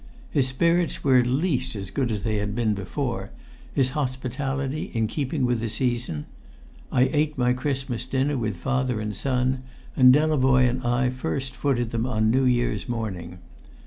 His 0.31 0.47
spirits 0.47 1.03
were 1.03 1.17
at 1.19 1.27
least 1.27 1.75
as 1.75 1.91
good 1.91 2.11
as 2.11 2.23
they 2.23 2.37
had 2.37 2.55
been 2.55 2.73
before, 2.73 3.29
his 3.71 3.91
hospitality 3.91 4.89
in 4.95 5.05
keeping 5.05 5.45
with 5.45 5.59
the 5.59 5.69
season. 5.69 6.25
I 6.91 7.03
ate 7.13 7.37
my 7.37 7.53
Christmas 7.53 8.05
dinner 8.07 8.35
with 8.35 8.57
father 8.57 8.99
and 8.99 9.15
son, 9.15 9.59
and 9.95 10.11
Delavoye 10.11 10.67
and 10.67 10.81
I 10.81 11.11
first 11.11 11.55
footed 11.55 11.91
them 11.91 12.07
on 12.07 12.31
New 12.31 12.45
Year's 12.45 12.89
morning. 12.89 13.37